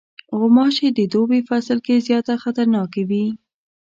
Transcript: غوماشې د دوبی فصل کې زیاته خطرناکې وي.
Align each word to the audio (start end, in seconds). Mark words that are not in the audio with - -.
غوماشې 0.37 0.87
د 0.97 0.99
دوبی 1.13 1.41
فصل 1.49 1.77
کې 1.85 1.95
زیاته 2.07 2.33
خطرناکې 2.43 3.03
وي. 3.09 3.25